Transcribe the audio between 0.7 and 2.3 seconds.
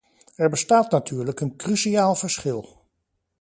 natuurlijk een cruciaal